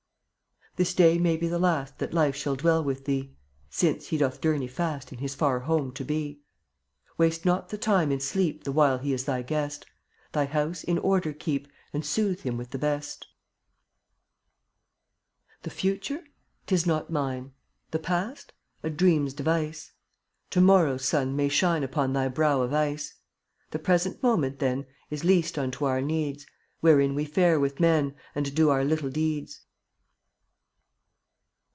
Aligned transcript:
This 0.77 0.93
day 0.93 1.17
may 1.19 1.35
be 1.35 1.49
the 1.49 1.59
last 1.59 1.97
That 1.99 2.13
Life 2.13 2.33
shall 2.33 2.55
dwell 2.55 2.81
with 2.81 3.03
thee, 3.03 3.35
Since 3.69 4.07
he 4.07 4.17
doth 4.17 4.39
journey 4.39 4.69
fast 4.69 5.11
In 5.11 5.17
his 5.19 5.35
far 5.35 5.59
home 5.59 5.91
to 5.95 6.05
be. 6.05 6.43
Waste 7.17 7.43
not 7.43 7.67
the 7.67 7.77
time 7.77 8.09
in 8.09 8.21
sleep 8.21 8.63
The 8.63 8.71
while 8.71 8.97
he 8.97 9.11
is 9.11 9.25
thy 9.25 9.41
guest; 9.41 9.85
Thy 10.31 10.45
house 10.45 10.85
in 10.85 10.97
order 10.97 11.33
keep 11.33 11.67
And 11.91 12.05
soothe 12.05 12.39
him 12.43 12.55
with 12.55 12.69
the 12.69 12.77
best. 12.77 13.27
e\m$ 15.65 15.69
ft\\H/%Y 15.69 15.89
^he 15.89 15.91
f 15.93 16.01
uture? 16.01 16.27
Tis 16.65 16.85
not 16.85 17.09
mine; 17.11 17.43
^ 17.47 17.51
The 17.91 17.99
past? 17.99 18.53
A 18.81 18.89
dream's 18.89 19.33
device. 19.33 19.87
^JvC/ 19.87 20.49
To 20.51 20.61
morrow's 20.61 21.05
sun 21.05 21.35
may 21.35 21.49
shine 21.49 21.83
Upon 21.83 22.13
thy 22.13 22.29
brow 22.29 22.61
of 22.61 22.71
ice. 22.71 23.15
The 23.71 23.77
present 23.77 24.23
moment, 24.23 24.59
then, 24.59 24.85
Is 25.09 25.25
leased 25.25 25.57
unto 25.59 25.83
our 25.83 26.01
needs, 26.01 26.45
Wherein 26.79 27.13
we 27.13 27.25
fare 27.25 27.59
with 27.59 27.81
men 27.81 28.15
And 28.33 28.55
do 28.55 28.69
our 28.69 28.85
little 28.85 29.09
deeds. 29.09 29.59